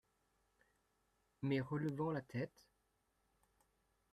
Mais 1.43 1.59
relevant 1.61 2.09
la 2.11 2.21
tête. 2.23 2.67